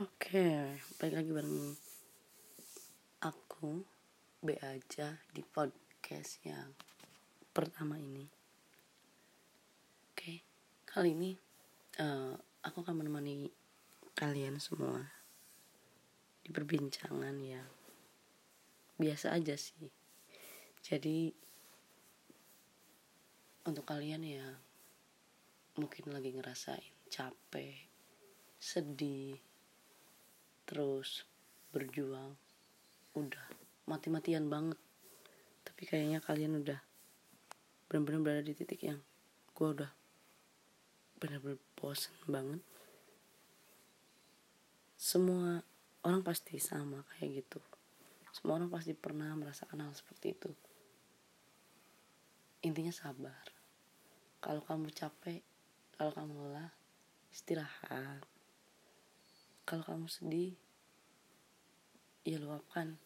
Oke, 0.00 0.80
balik 0.96 1.12
lagi 1.20 1.28
bareng 1.28 1.76
aku 3.20 3.84
B 4.40 4.56
aja 4.56 5.20
di 5.28 5.44
podcast 5.44 6.40
yang 6.40 6.72
pertama 7.52 8.00
ini. 8.00 8.24
Oke, 10.08 10.40
kali 10.88 11.12
ini 11.12 11.36
uh, 12.00 12.32
aku 12.64 12.80
akan 12.80 12.96
menemani 12.96 13.52
kalian 14.16 14.56
semua 14.56 15.04
di 16.40 16.48
perbincangan 16.48 17.36
yang 17.36 17.68
biasa 18.96 19.36
aja 19.36 19.52
sih. 19.52 19.84
Jadi 20.80 21.28
untuk 23.68 23.84
kalian 23.84 24.24
yang 24.24 24.56
mungkin 25.76 26.08
lagi 26.08 26.32
ngerasain 26.32 26.88
capek, 27.12 27.84
sedih, 28.56 29.49
terus 30.70 31.26
berjuang. 31.74 32.38
Udah 33.18 33.42
mati-matian 33.90 34.46
banget. 34.46 34.78
Tapi 35.66 35.82
kayaknya 35.82 36.22
kalian 36.22 36.62
udah 36.62 36.78
benar-benar 37.90 38.22
berada 38.22 38.46
di 38.46 38.54
titik 38.54 38.86
yang 38.86 39.02
gue 39.50 39.68
udah 39.74 39.90
benar-benar 41.18 41.58
bosen 41.74 42.14
banget. 42.30 42.62
Semua 44.94 45.58
orang 46.06 46.22
pasti 46.22 46.62
sama 46.62 47.02
kayak 47.18 47.42
gitu. 47.42 47.58
Semua 48.30 48.62
orang 48.62 48.70
pasti 48.70 48.94
pernah 48.94 49.34
merasakan 49.34 49.82
hal 49.82 49.92
seperti 49.98 50.38
itu. 50.38 50.50
Intinya 52.62 52.94
sabar. 52.94 53.42
Kalau 54.38 54.62
kamu 54.62 54.94
capek 54.94 55.42
kalau 55.98 56.14
kamu 56.14 56.32
lelah 56.46 56.72
istirahat 57.34 58.24
kalau 59.70 59.86
kamu 59.86 60.10
sedih 60.10 60.58
ya 62.26 62.42
luapkan 62.42 62.98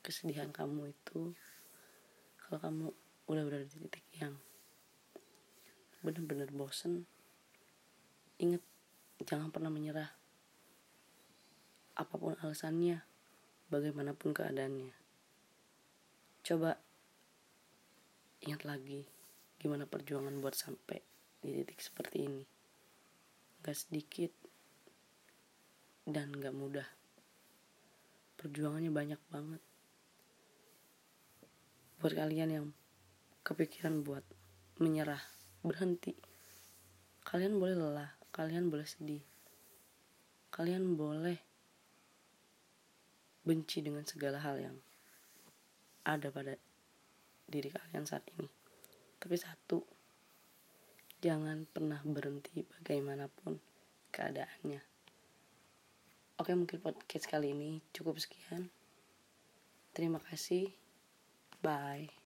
kesedihan 0.00 0.48
kamu 0.48 0.88
itu. 0.96 1.36
Kalau 2.40 2.56
kamu 2.64 2.86
udah 3.28 3.42
berada 3.44 3.68
di 3.68 3.76
titik 3.76 4.08
yang 4.16 4.40
benar-benar 6.00 6.48
bosen 6.48 7.04
ingat 8.40 8.64
jangan 9.20 9.52
pernah 9.52 9.68
menyerah 9.68 10.08
apa 11.92 12.14
pun 12.16 12.40
alasannya 12.40 13.04
bagaimanapun 13.68 14.32
keadaannya. 14.32 14.96
Coba 16.40 16.80
ingat 18.48 18.64
lagi 18.64 19.04
gimana 19.60 19.84
perjuangan 19.84 20.40
buat 20.40 20.56
sampai 20.56 21.04
di 21.44 21.52
titik 21.60 21.84
seperti 21.84 22.24
ini. 22.24 22.44
Gak 23.60 23.76
sedikit 23.76 24.51
dan 26.02 26.34
gak 26.34 26.54
mudah. 26.54 26.88
Perjuangannya 28.34 28.90
banyak 28.90 29.20
banget. 29.30 29.62
Buat 32.02 32.14
kalian 32.18 32.50
yang 32.50 32.66
kepikiran 33.46 34.02
buat 34.02 34.26
menyerah 34.82 35.22
berhenti. 35.62 36.18
Kalian 37.22 37.54
boleh 37.62 37.78
lelah 37.78 38.10
kalian 38.34 38.66
boleh 38.66 38.82
sedih. 38.82 39.22
Kalian 40.50 40.98
boleh 40.98 41.38
benci 43.46 43.78
dengan 43.82 44.02
segala 44.02 44.42
hal 44.42 44.58
yang 44.58 44.76
ada 46.02 46.34
pada 46.34 46.58
diri 47.46 47.70
kalian 47.70 48.02
saat 48.02 48.26
ini. 48.34 48.50
Tapi 49.22 49.36
satu 49.38 49.78
jangan 51.22 51.62
pernah 51.70 52.02
berhenti 52.02 52.66
bagaimanapun 52.66 53.62
keadaannya 54.10 54.91
Oke 56.42 56.58
mungkin 56.58 56.82
podcast 56.82 57.30
kali 57.30 57.54
ini 57.54 57.78
cukup 57.94 58.18
sekian. 58.18 58.66
Terima 59.94 60.18
kasih. 60.18 60.74
Bye. 61.62 62.10